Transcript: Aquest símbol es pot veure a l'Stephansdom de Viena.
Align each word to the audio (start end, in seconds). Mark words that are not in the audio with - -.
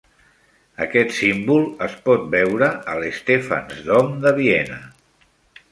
Aquest 0.85 1.11
símbol 1.17 1.67
es 1.89 1.97
pot 2.07 2.25
veure 2.37 2.69
a 2.93 2.97
l'Stephansdom 3.03 4.13
de 4.27 4.35
Viena. 4.41 4.81